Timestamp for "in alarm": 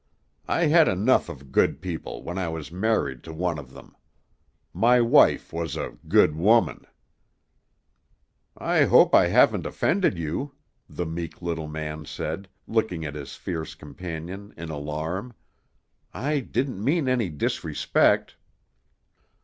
14.57-15.35